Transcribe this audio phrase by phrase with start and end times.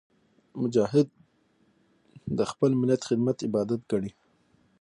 [0.61, 1.07] مجاهد
[2.37, 4.11] د خپل ملت خدمت عبادت ګڼي.